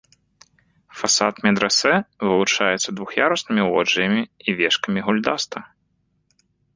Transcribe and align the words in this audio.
Фасад 0.99 1.35
медрэсэ 1.47 1.91
вылучаецца 2.29 2.89
двух'ярусныя 2.99 3.65
лоджыямі 3.75 4.21
і 4.47 4.57
вежкамі-гульдаста. 4.63 5.57